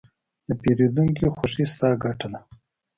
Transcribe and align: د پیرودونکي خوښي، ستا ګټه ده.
د 0.47 0.49
پیرودونکي 0.61 1.25
خوښي، 1.35 1.65
ستا 1.73 1.89
ګټه 2.03 2.27
ده. 2.33 2.39